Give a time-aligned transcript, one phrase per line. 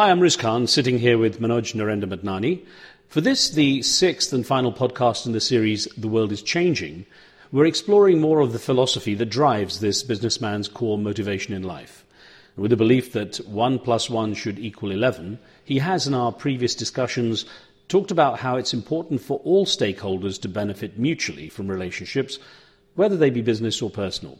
[0.00, 2.64] Hi, I'm Riz Khan, sitting here with Manoj Narender Madnani.
[3.08, 7.04] For this, the sixth and final podcast in the series, The World is Changing,
[7.52, 12.06] we're exploring more of the philosophy that drives this businessman's core motivation in life.
[12.56, 16.74] With the belief that 1 plus 1 should equal 11, he has, in our previous
[16.74, 17.44] discussions,
[17.88, 22.38] talked about how it's important for all stakeholders to benefit mutually from relationships,
[22.94, 24.38] whether they be business or personal.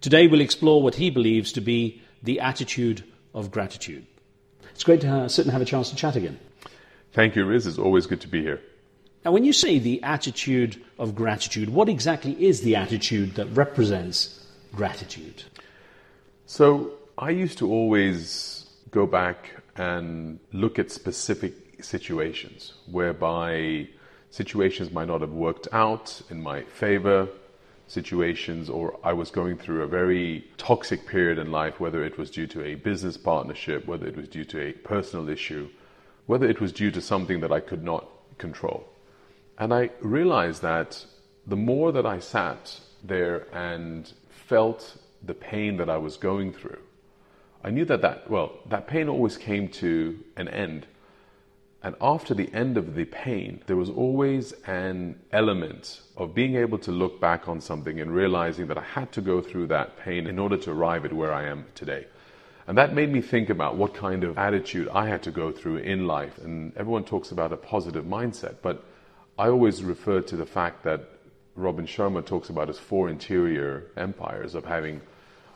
[0.00, 3.04] Today, we'll explore what he believes to be the attitude
[3.34, 4.06] of gratitude.
[4.76, 6.38] It's great to uh, sit and have a chance to chat again.
[7.14, 7.66] Thank you, Riz.
[7.66, 8.60] It's always good to be here.
[9.24, 14.46] Now, when you say the attitude of gratitude, what exactly is the attitude that represents
[14.74, 15.44] gratitude?
[16.44, 23.88] So, I used to always go back and look at specific situations whereby
[24.28, 27.28] situations might not have worked out in my favor,
[27.86, 32.30] situations, or I was going through a very toxic period in life, whether it was
[32.30, 35.68] due to a business partnership, whether it was due to a personal issue
[36.26, 38.88] whether it was due to something that I could not control.
[39.58, 41.06] And I realized that
[41.46, 46.80] the more that I sat there and felt the pain that I was going through,
[47.64, 50.86] I knew that that, well, that pain always came to an end.
[51.82, 56.78] And after the end of the pain, there was always an element of being able
[56.78, 60.26] to look back on something and realizing that I had to go through that pain
[60.26, 62.06] in order to arrive at where I am today.
[62.66, 65.76] And that made me think about what kind of attitude I had to go through
[65.76, 66.38] in life.
[66.38, 68.84] And everyone talks about a positive mindset, but
[69.38, 71.08] I always refer to the fact that
[71.54, 75.00] Robin Sharma talks about his four interior empires of having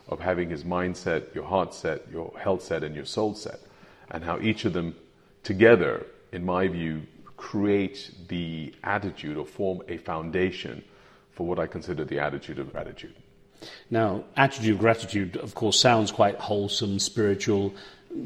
[0.09, 3.61] of having his mindset, your heart set, your health set, and your soul set,
[4.11, 4.95] and how each of them
[5.43, 7.03] together, in my view,
[7.37, 10.85] create the attitude or form a foundation
[11.33, 13.15] for what I consider the attitude of gratitude.
[13.91, 17.75] Now, attitude of gratitude, of course, sounds quite wholesome, spiritual,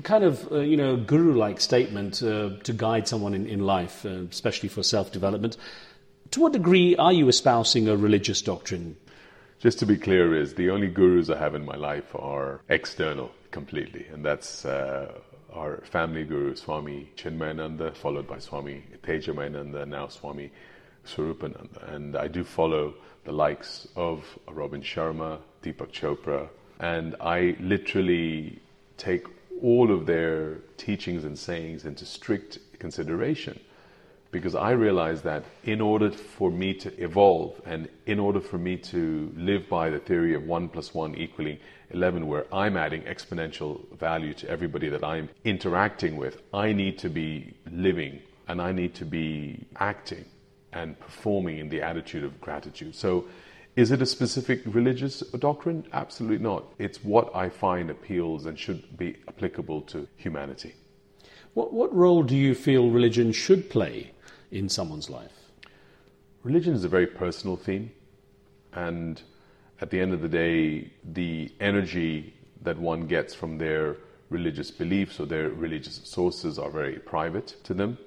[0.03, 4.05] kind of, uh, you know, guru like statement uh, to guide someone in, in life,
[4.05, 5.57] uh, especially for self development.
[6.33, 8.97] To what degree are you espousing a religious doctrine?
[9.61, 13.31] Just to be clear, is the only gurus I have in my life are external
[13.51, 15.13] completely, and that's uh,
[15.55, 20.51] our family guru, Swami Chinmayananda, followed by Swami Tejomayananda, now Swami
[21.07, 21.95] Swaroopananda.
[21.95, 22.95] And I do follow
[23.25, 26.49] the likes of Robin Sharma, Deepak Chopra,
[26.81, 28.61] and I literally
[28.97, 29.27] take
[29.63, 33.59] all of their teachings and sayings into strict consideration
[34.35, 38.77] because I realize that in order for me to evolve and in order for me
[38.79, 43.89] to live by the theory of 1 plus 1 equaling 11, where I'm adding exponential
[43.97, 48.97] value to everybody that I'm interacting with, I need to be living and I need
[48.97, 50.25] to be acting
[50.73, 52.97] and performing in the attitude of gratitude.
[52.97, 53.27] So,
[53.77, 55.87] is it a specific religious doctrine?
[55.93, 56.65] Absolutely not.
[56.79, 60.75] It's what I find appeals and should be applicable to humanity.
[61.55, 64.11] What, what role do you feel religion should play
[64.51, 65.33] in someone's life?
[66.43, 67.91] Religion is a very personal theme,
[68.73, 69.23] and
[69.81, 73.97] at the end of the day, the energy that one gets from their
[74.31, 77.99] religious beliefs or their religious sources are very private to them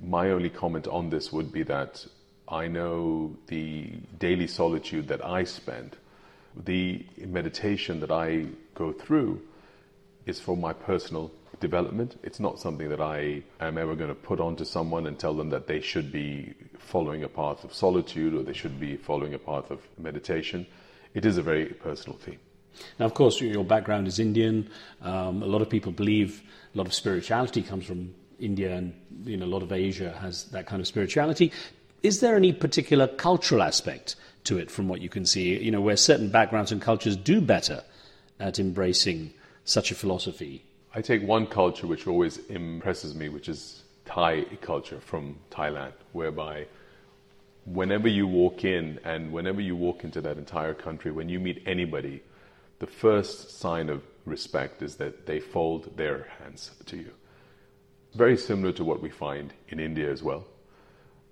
[0.00, 2.04] my only comment on this would be that
[2.48, 5.96] I know the daily solitude that I spend,
[6.56, 9.42] the meditation that I go through
[10.26, 11.30] is for my personal
[11.60, 12.18] development.
[12.22, 15.50] It's not something that I am ever going to put onto someone and tell them
[15.50, 19.38] that they should be following a path of solitude or they should be following a
[19.38, 20.66] path of meditation.
[21.14, 22.38] It is a very personal theme.
[22.98, 24.70] Now, of course, your background is Indian.
[25.02, 26.42] Um, a lot of people believe
[26.74, 28.94] a lot of spirituality comes from India and
[29.24, 31.52] you know, a lot of Asia has that kind of spirituality.
[32.02, 35.82] Is there any particular cultural aspect to it from what you can see, you know,
[35.82, 37.82] where certain backgrounds and cultures do better
[38.38, 39.34] at embracing
[39.64, 40.64] such a philosophy?
[40.94, 46.66] I take one culture which always impresses me, which is Thai culture from Thailand, whereby
[47.64, 51.62] whenever you walk in and whenever you walk into that entire country, when you meet
[51.66, 52.22] anybody,
[52.80, 57.12] the first sign of respect is that they fold their hands to you
[58.14, 60.46] very similar to what we find in India as well.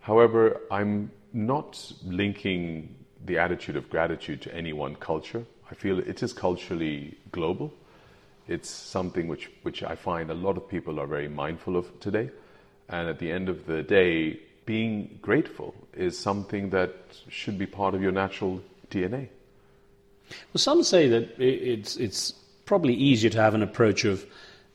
[0.01, 2.95] However, I'm not linking
[3.25, 5.45] the attitude of gratitude to any one culture.
[5.71, 7.73] I feel it is culturally global.
[8.49, 12.31] It's something which, which I find a lot of people are very mindful of today.
[12.89, 16.95] And at the end of the day, being grateful is something that
[17.29, 18.61] should be part of your natural
[18.91, 19.29] DNA.
[20.31, 22.33] Well, some say that it's, it's
[22.65, 24.27] probably easier to have an approach of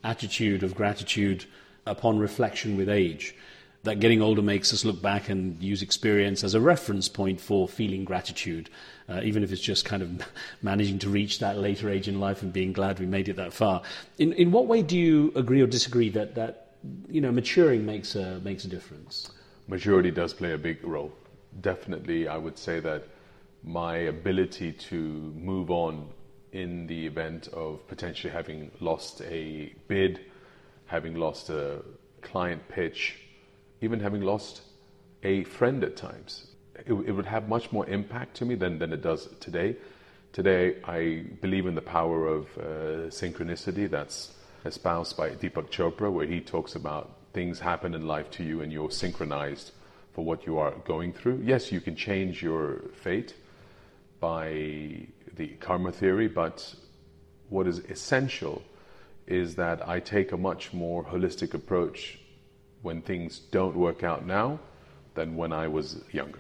[0.04, 1.46] attitude, of gratitude,
[1.86, 3.36] upon reflection with age.
[3.84, 7.68] That getting older makes us look back and use experience as a reference point for
[7.68, 8.70] feeling gratitude,
[9.10, 10.26] uh, even if it's just kind of
[10.62, 13.52] managing to reach that later age in life and being glad we made it that
[13.52, 13.82] far.
[14.18, 16.76] In, in what way do you agree or disagree that, that
[17.10, 19.30] you know, maturing makes a, makes a difference?
[19.68, 21.12] Maturity does play a big role.
[21.62, 23.04] Definitely, I would say that
[23.64, 24.96] my ability to
[25.36, 26.08] move on
[26.54, 30.22] in the event of potentially having lost a bid,
[30.86, 31.82] having lost a
[32.22, 33.23] client pitch,
[33.84, 34.62] even having lost
[35.24, 36.48] a friend at times.
[36.76, 39.76] It, it, would have much more impact to me than, than it does today.
[40.32, 42.62] Today, I believe in the power of uh,
[43.10, 44.32] synchronicity that's
[44.66, 48.72] espoused by Deepak Chopra, where he talks about things happen in life to you and
[48.72, 49.72] you're synchronized
[50.14, 51.42] for what you are going through.
[51.44, 53.36] Yes, you can change your fate
[54.20, 56.74] by the karma theory, but
[57.50, 58.62] what is essential
[59.28, 62.20] is that I take a much more holistic approach
[62.84, 64.60] when things don't work out now
[65.16, 66.40] than when I was younger.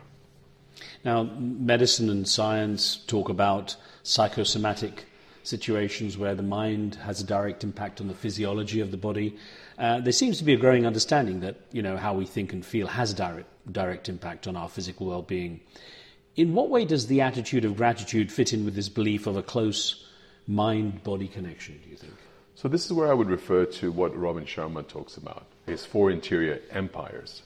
[1.03, 5.05] Now, medicine and science talk about psychosomatic
[5.43, 9.37] situations where the mind has a direct impact on the physiology of the body.
[9.77, 12.65] Uh, there seems to be a growing understanding that you know how we think and
[12.65, 15.59] feel has a direct direct impact on our physical well-being.
[16.35, 19.43] In what way does the attitude of gratitude fit in with this belief of a
[19.43, 20.05] close
[20.47, 21.79] mind-body connection?
[21.83, 22.13] Do you think?
[22.55, 26.11] So this is where I would refer to what Robin Sharma talks about his four
[26.11, 27.43] interior empires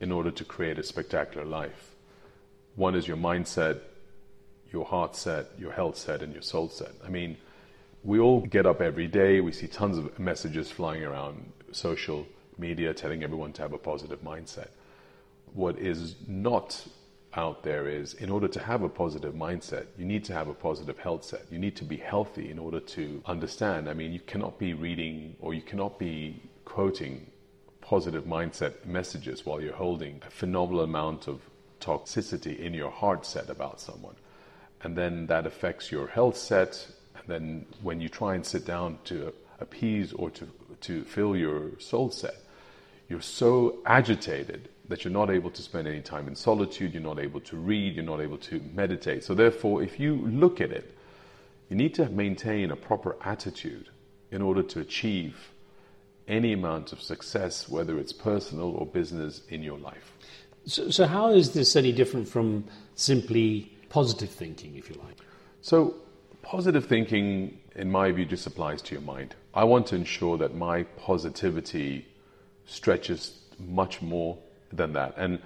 [0.00, 1.94] in order to create a spectacular life.
[2.74, 3.80] One is your mindset,
[4.72, 6.92] your heart set, your health set, and your soul set.
[7.04, 7.36] I mean,
[8.02, 12.26] we all get up every day, we see tons of messages flying around social
[12.58, 14.68] media telling everyone to have a positive mindset.
[15.54, 16.84] What is not
[17.34, 20.54] out there is in order to have a positive mindset, you need to have a
[20.54, 21.42] positive health set.
[21.50, 23.88] You need to be healthy in order to understand.
[23.88, 27.30] I mean, you cannot be reading or you cannot be quoting
[27.80, 31.40] positive mindset messages while you're holding a phenomenal amount of
[31.80, 34.14] toxicity in your heart set about someone.
[34.82, 36.86] And then that affects your health set.
[37.16, 40.48] And then when you try and sit down to appease or to,
[40.82, 42.36] to fill your soul set,
[43.08, 47.18] you're so agitated that you're not able to spend any time in solitude, you're not
[47.18, 49.24] able to read, you're not able to meditate.
[49.24, 50.96] So, therefore, if you look at it,
[51.68, 53.88] you need to maintain a proper attitude
[54.30, 55.52] in order to achieve
[56.28, 60.12] any amount of success, whether it's personal or business, in your life.
[60.66, 62.64] So, so how is this any different from
[62.94, 65.16] simply positive thinking, if you like?
[65.60, 65.94] So,
[66.42, 69.34] positive thinking, in my view, just applies to your mind.
[69.54, 72.06] I want to ensure that my positivity
[72.66, 74.38] stretches much more
[74.72, 75.14] than that.
[75.16, 75.40] And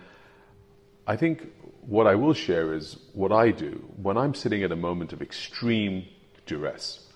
[1.06, 1.52] I think
[1.82, 5.22] what I will share is what I do when I'm sitting at a moment of
[5.22, 6.06] extreme
[6.46, 7.06] duress.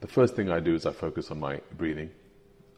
[0.00, 2.10] The first thing I do is I focus on my breathing.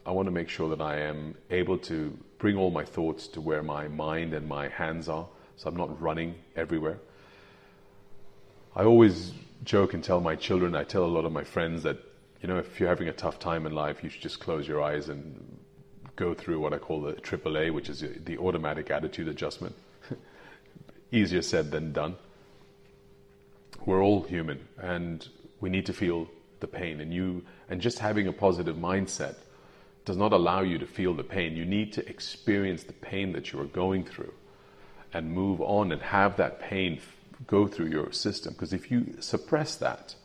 [0.05, 3.41] I want to make sure that I am able to bring all my thoughts to
[3.41, 5.27] where my mind and my hands are,
[5.57, 6.99] so I'm not running everywhere.
[8.75, 11.97] I always joke and tell my children, I tell a lot of my friends that,
[12.41, 14.81] you know, if you're having a tough time in life, you should just close your
[14.81, 15.59] eyes and
[16.15, 19.75] go through what I call the AAA, which is the automatic attitude adjustment.
[21.11, 22.15] Easier said than done.
[23.85, 25.27] We're all human and
[25.59, 26.27] we need to feel
[26.59, 29.35] the pain and you and just having a positive mindset
[30.05, 31.55] does not allow you to feel the pain.
[31.55, 34.33] You need to experience the pain that you are going through
[35.13, 36.99] and move on and have that pain
[37.47, 38.53] go through your system.
[38.53, 40.15] Because if you suppress that,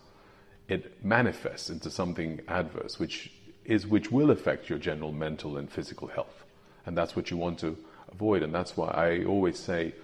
[0.68, 3.32] it manifests into something adverse, which
[3.68, 6.44] is which will affect your general mental and physical health.
[6.84, 7.76] And that's what you want to
[8.12, 8.42] avoid.
[8.42, 9.94] And that's why I always say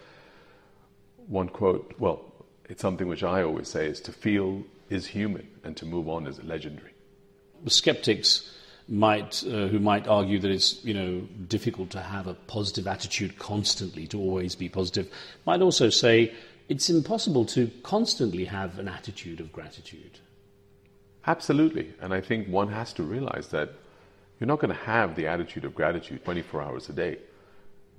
[1.28, 2.24] one quote, well,
[2.68, 6.26] it's something which I always say is to feel is human and to move on
[6.26, 6.92] is legendary.
[7.66, 8.50] Skeptics
[8.88, 13.38] might uh, who might argue that it's you know difficult to have a positive attitude
[13.38, 15.08] constantly to always be positive
[15.46, 16.32] might also say
[16.68, 20.18] it's impossible to constantly have an attitude of gratitude
[21.26, 23.70] absolutely and i think one has to realize that
[24.38, 27.18] you're not going to have the attitude of gratitude 24 hours a day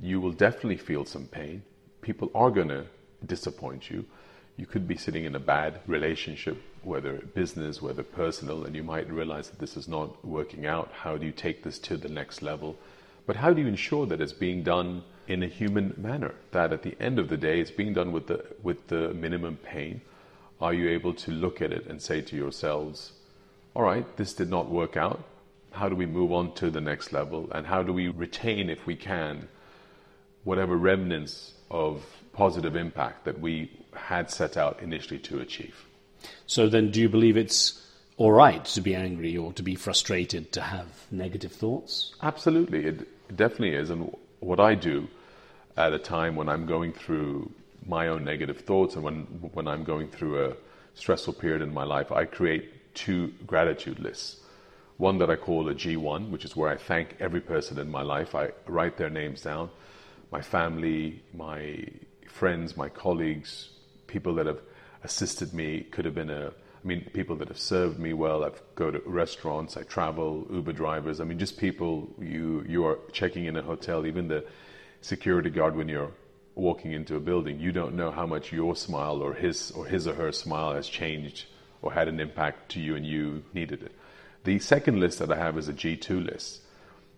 [0.01, 1.63] you will definitely feel some pain
[2.01, 2.85] people are going to
[3.25, 4.05] disappoint you
[4.57, 9.09] you could be sitting in a bad relationship, whether business, whether personal, and you might
[9.09, 10.91] realize that this is not working out.
[10.93, 12.77] How do you take this to the next level?
[13.25, 16.35] But how do you ensure that it's being done in a human manner?
[16.51, 19.57] That at the end of the day, it's being done with the, with the minimum
[19.57, 20.01] pain?
[20.63, 23.12] Are you able to look at it and say to yourselves,
[23.75, 25.22] all right, this did not work out.
[25.72, 27.50] How do we move on to the next level?
[27.51, 29.50] And how do we retain, if we can,
[30.46, 35.86] whatever remnants of positive impact that we had set out initially to achieve.
[36.46, 40.53] So then, do you believe it's all right to be angry or to be frustrated,
[40.53, 42.15] to have negative thoughts?
[42.22, 43.89] Absolutely, it definitely is.
[43.89, 45.10] And what I do
[45.75, 47.51] at a time when I'm going through
[47.87, 49.23] my own negative thoughts and when,
[49.53, 50.53] when I'm going through a
[50.95, 54.37] stressful period in my life, I create two gratitude lists.
[54.97, 58.03] One that I call a G1, which is where I thank every person in my
[58.03, 58.35] life.
[58.35, 59.69] I write their names down
[60.33, 61.85] my family, my
[62.27, 63.69] friends, my colleagues,
[64.07, 64.61] people that have
[65.03, 65.81] assisted me.
[65.91, 68.43] Could have been a, I mean, people that have served me well.
[68.43, 69.77] I've go to restaurants.
[69.77, 70.47] I travel.
[70.51, 71.21] Uber drivers.
[71.21, 74.07] I mean, just people you you are checking in a hotel.
[74.07, 74.43] Even the
[75.01, 76.11] security guard when you're
[76.55, 80.07] walking into a building, you don't know how much your smile or his or his
[80.07, 81.45] or her smile has changed
[81.81, 83.91] or had an impact to you, and you needed it.
[84.43, 86.62] The second list that I have is a G2 list,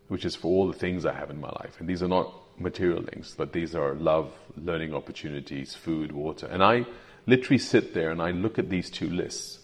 [0.07, 2.33] which is for all the things I have in my life, and these are not
[2.59, 6.47] material things, but these are love, learning opportunities, food, water.
[6.47, 6.85] And I
[7.27, 9.59] literally sit there and I look at these two lists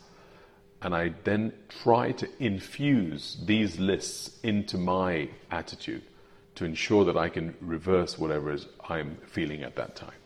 [0.81, 6.03] and I then try to infuse these lists into my attitude
[6.61, 10.19] to ensure that I can reverse whatever is I'm feeling at that time.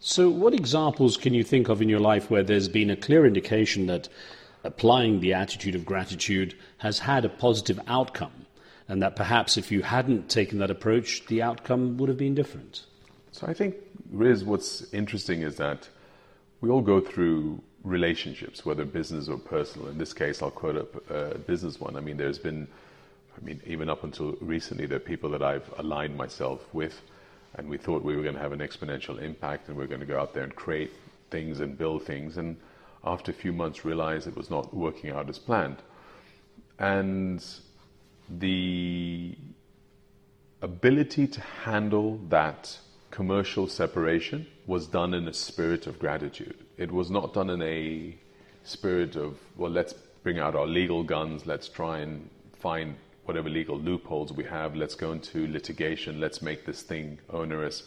[0.00, 3.26] So, what examples can you think of in your life where there's been a clear
[3.26, 4.08] indication that
[4.64, 8.46] applying the attitude of gratitude has had a positive outcome?
[8.90, 12.86] and that perhaps if you hadn't taken that approach, the outcome would have been different.
[13.30, 13.76] So I think,
[14.10, 15.88] Riz, what's interesting is that
[16.60, 19.86] we all go through relationships, whether business or personal.
[19.86, 20.74] In this case, I'll quote
[21.08, 21.94] a, a business one.
[21.94, 22.66] I mean, there's been,
[23.36, 27.00] I mean, even up until recently, there people that I've aligned myself with,
[27.54, 30.00] and we thought we were going to have an exponential impact, and we are going
[30.00, 30.92] to go out there and create
[31.30, 32.56] things and build things, and
[33.04, 35.78] after a few months, realized it was not working out as planned.
[36.78, 37.44] And
[38.28, 39.36] the
[40.62, 42.78] ability to handle that
[43.10, 46.56] commercial separation was done in a spirit of gratitude.
[46.76, 48.16] It was not done in a
[48.64, 52.96] spirit of, well, let's bring out our legal guns, let's try and find
[53.30, 57.84] whatever legal loopholes we have, let's go into litigation, let's make this thing onerous.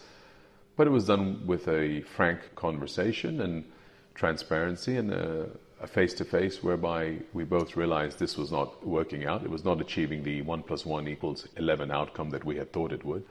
[0.78, 3.66] But it was done with a frank conversation and
[4.16, 5.50] transparency and a,
[5.88, 9.44] face to face whereby we both realized this was not working out.
[9.44, 12.94] It was not achieving the 1 plus 1 equals 11 outcome that we had thought
[12.94, 13.26] it would.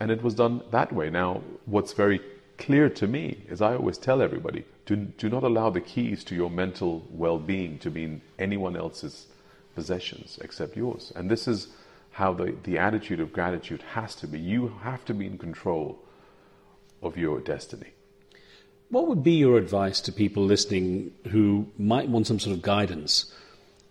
[0.00, 1.08] And it was done that way.
[1.08, 2.20] Now, what's very
[2.58, 6.34] clear to me is I always tell everybody do, do not allow the keys to
[6.34, 9.28] your mental well being to be in anyone else's
[9.74, 11.12] possessions except yours.
[11.14, 11.68] And this is
[12.12, 14.38] how the, the attitude of gratitude has to be.
[14.38, 15.98] You have to be in control
[17.02, 17.88] of your destiny.
[18.88, 23.32] What would be your advice to people listening who might want some sort of guidance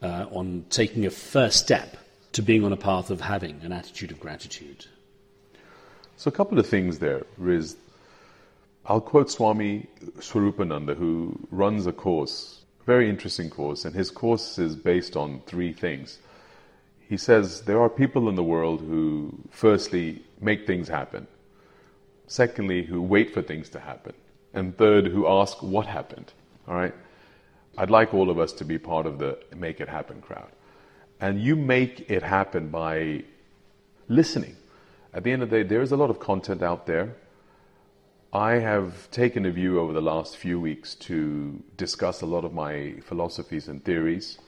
[0.02, 1.98] uh, on taking a first step
[2.34, 4.86] to being on a path of having an attitude of gratitude?
[6.16, 7.76] So, a couple of things there, Riz.
[8.86, 9.88] I'll quote Swami
[10.20, 15.74] Swaroopananda, who runs a course, very interesting course, and his course is based on three
[15.74, 16.20] things.
[17.08, 21.28] He says there are people in the world who, firstly, make things happen,
[22.28, 24.14] secondly, who wait for things to happen,
[24.54, 26.34] and third, who ask what happened.
[26.68, 26.94] All right?
[27.78, 30.52] I'd like all of us to be part of the make it happen crowd.
[31.20, 33.24] And you make it happen by
[34.08, 34.56] listening.
[35.14, 37.16] At the end of the day, there is a lot of content out there.
[38.34, 42.52] I have taken a view over the last few weeks to discuss a lot of
[42.52, 44.40] my philosophies and theories,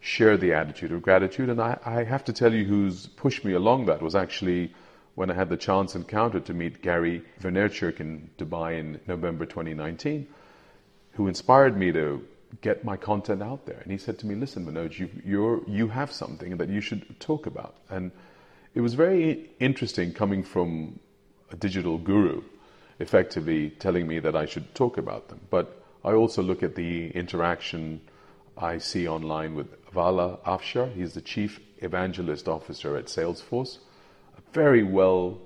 [0.00, 3.52] share the attitude of gratitude, and I, I have to tell you who's pushed me
[3.52, 4.74] along that was actually
[5.16, 10.26] when I had the chance encounter to meet Gary Vaynerchuk in Dubai in November 2019,
[11.12, 12.26] who inspired me to
[12.62, 13.80] get my content out there.
[13.82, 17.20] And he said to me, "Listen, Manoj, you you're, you have something that you should
[17.20, 18.12] talk about." And
[18.74, 21.00] it was very interesting coming from
[21.50, 22.42] a digital guru,
[22.98, 25.40] effectively telling me that I should talk about them.
[25.50, 28.00] But I also look at the interaction
[28.56, 30.92] I see online with Vala Afshar.
[30.94, 33.78] He's the chief evangelist officer at Salesforce
[34.38, 35.38] A very well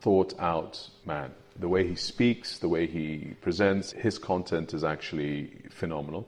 [0.00, 1.32] thought out man.
[1.56, 6.26] The way he speaks, the way he presents, his content is actually phenomenal.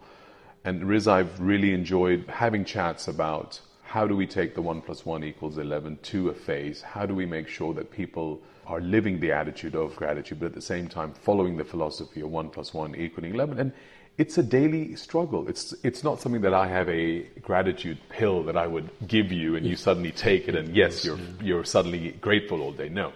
[0.64, 5.06] And Riz, I've really enjoyed having chats about how do we take the 1 plus
[5.06, 6.82] 1 equals 11 to a phase?
[6.82, 10.54] How do we make sure that people are living the attitude of gratitude, but at
[10.54, 13.58] the same time following the philosophy of 1 plus 1 equaling 11?
[13.58, 13.72] And
[14.18, 15.48] it's a daily struggle.
[15.48, 19.56] It's it's not something that I have a gratitude pill that I would give you
[19.56, 22.88] and you suddenly take it and yes, you're you're suddenly grateful all day.
[22.88, 23.12] No.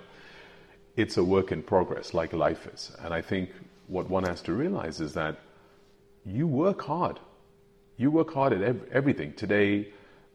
[0.97, 2.93] It's a work in progress like life is.
[2.99, 3.51] And I think
[3.87, 5.39] what one has to realize is that
[6.27, 7.19] you work hard.
[7.97, 9.33] You work hard at ev- everything.
[9.33, 9.89] Today,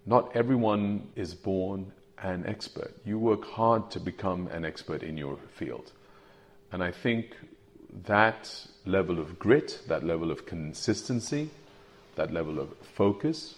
[0.05, 1.91] not everyone is born
[2.21, 2.93] an expert.
[3.05, 5.91] You work hard to become an expert in your field.
[6.71, 7.35] And I think
[8.05, 11.49] that level of grit, that level of consistency,
[12.15, 13.55] that level of focus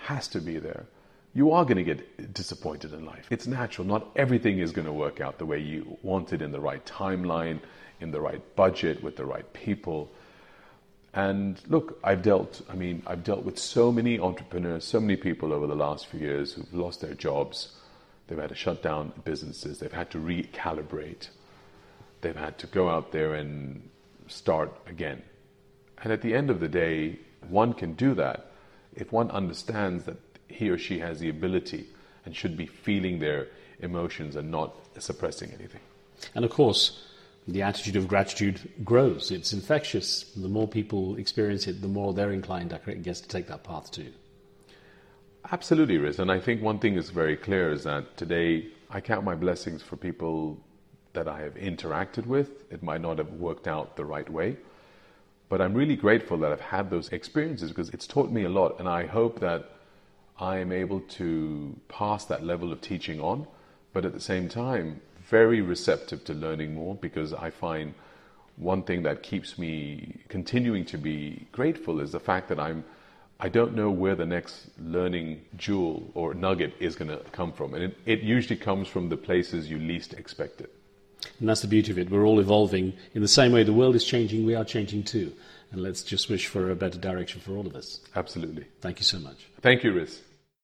[0.00, 0.86] has to be there.
[1.34, 3.26] you are going to get disappointed in life.
[3.30, 3.86] It's natural.
[3.86, 6.84] Not everything is going to work out the way you want it in the right
[6.84, 7.60] timeline,
[8.00, 10.10] in the right budget, with the right people.
[11.14, 15.52] And look, I've dealt, I mean, I've dealt with so many entrepreneurs, so many people
[15.52, 17.72] over the last few years who've lost their jobs.
[18.26, 19.78] They've had to shut down businesses.
[19.78, 21.28] They've had to recalibrate.
[22.20, 23.88] They've had to go out there and
[24.26, 25.22] start again.
[26.02, 28.52] And at the end of the day, one can do that
[28.94, 31.86] if one understands that he or she has the ability
[32.24, 33.48] and should be feeling their
[33.80, 35.80] emotions and not suppressing anything.
[36.34, 37.02] And of course,
[37.48, 39.30] the attitude of gratitude grows.
[39.30, 40.24] It's infectious.
[40.36, 43.90] The more people experience it, the more they're inclined, I guess, to take that path
[43.90, 44.12] too.
[45.50, 46.18] Absolutely, Riz.
[46.18, 49.82] And I think one thing is very clear is that today I count my blessings
[49.82, 50.60] for people
[51.14, 52.70] that I have interacted with.
[52.70, 54.58] It might not have worked out the right way,
[55.48, 58.78] but I'm really grateful that I've had those experiences because it's taught me a lot.
[58.78, 59.70] And I hope that
[60.38, 63.46] I am able to pass that level of teaching on,
[63.94, 67.94] but at the same time, very receptive to learning more because I find
[68.56, 72.84] one thing that keeps me continuing to be grateful is the fact that I'm
[73.40, 77.72] I don't know where the next learning jewel or nugget is going to come from.
[77.72, 80.74] And it, it usually comes from the places you least expect it.
[81.38, 82.10] And that's the beauty of it.
[82.10, 82.94] We're all evolving.
[83.14, 85.32] In the same way the world is changing, we are changing too.
[85.70, 88.00] And let's just wish for a better direction for all of us.
[88.16, 88.64] Absolutely.
[88.80, 89.46] Thank you so much.
[89.60, 90.20] Thank you, Riz.